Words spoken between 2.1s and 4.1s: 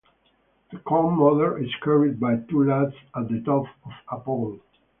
by two lads at the top of